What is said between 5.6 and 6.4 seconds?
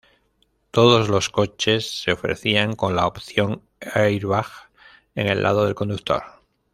del conductor.